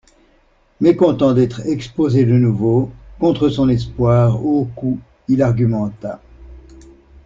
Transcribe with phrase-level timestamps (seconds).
[0.79, 6.19] Mécontent d'être exposé de nouveau, contre son espoir, aux coups, il argumenta.